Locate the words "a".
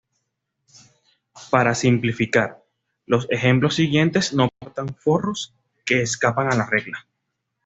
6.51-6.55